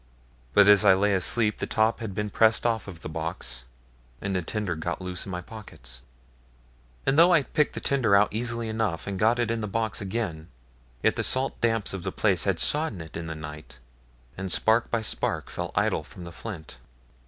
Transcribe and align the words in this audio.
But 0.55 0.67
as 0.67 0.83
I 0.83 0.95
lay 0.95 1.13
asleep 1.13 1.59
the 1.59 1.67
top 1.67 1.99
had 1.99 2.15
been 2.15 2.31
pressed 2.31 2.65
off 2.65 2.87
the 2.87 3.07
box, 3.07 3.65
and 4.19 4.35
the 4.35 4.41
tinder 4.41 4.73
got 4.75 4.99
loose 4.99 5.27
in 5.27 5.31
my 5.31 5.41
pocket; 5.41 6.01
and 7.05 7.19
though 7.19 7.31
I 7.31 7.43
picked 7.43 7.75
the 7.75 7.79
tinder 7.81 8.15
out 8.15 8.33
easily 8.33 8.67
enough, 8.67 9.05
and 9.05 9.19
got 9.19 9.37
it 9.37 9.51
in 9.51 9.61
the 9.61 9.67
box 9.67 10.01
again, 10.01 10.47
yet 11.03 11.17
the 11.17 11.23
salt 11.23 11.61
damps 11.61 11.93
of 11.93 12.01
the 12.01 12.11
place 12.11 12.45
had 12.45 12.59
soddened 12.59 13.03
it 13.03 13.15
in 13.15 13.27
the 13.27 13.35
night, 13.35 13.77
and 14.35 14.51
spark 14.51 14.89
by 14.89 15.03
spark 15.03 15.51
fell 15.51 15.69
idle 15.75 16.03
from 16.03 16.23
the 16.23 16.31
flint. 16.31 16.79